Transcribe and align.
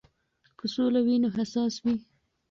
که 0.57 0.65
سوله 0.73 0.99
وي 1.05 1.15
نو 1.23 1.29
حساس 1.37 1.73
وي. 1.83 1.95